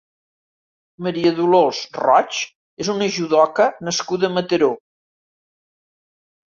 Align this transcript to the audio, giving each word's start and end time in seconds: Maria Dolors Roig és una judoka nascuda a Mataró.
Maria 1.07 1.33
Dolors 1.39 1.83
Roig 1.99 2.39
és 2.85 2.91
una 2.97 3.11
judoka 3.19 3.71
nascuda 3.91 4.31
a 4.33 4.37
Mataró. 4.41 4.73